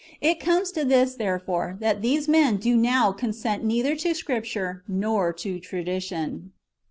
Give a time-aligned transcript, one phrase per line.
[0.19, 5.31] It comes to this, therefore, that these men do now consent neither to Scripture nor
[5.33, 6.53] to tradition.